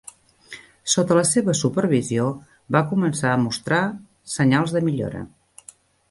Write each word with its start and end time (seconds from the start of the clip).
Sota 0.93 1.17
la 1.17 1.25
seva 1.31 1.53
supervisió, 1.59 2.23
va 2.75 2.81
començar 2.93 3.33
a 3.33 3.41
mostra 3.43 3.81
senyals 4.37 4.73
de 4.77 4.81
millora. 4.89 5.23